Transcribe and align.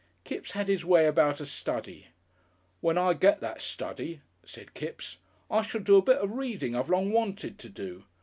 Kipps 0.23 0.53
had 0.53 0.67
his 0.67 0.83
way 0.83 1.05
about 1.05 1.39
a 1.41 1.45
study. 1.45 2.07
"When 2.79 2.97
I 2.97 3.13
get 3.13 3.39
that 3.41 3.61
study," 3.61 4.21
said 4.43 4.73
Kipps, 4.73 5.17
"I 5.47 5.61
shall 5.61 5.81
do 5.81 5.97
a 5.97 6.01
bit 6.01 6.17
of 6.17 6.31
reading 6.31 6.75
I've 6.75 6.89
long 6.89 7.11
wanted 7.11 7.59
to 7.59 7.69
do. 7.69 8.05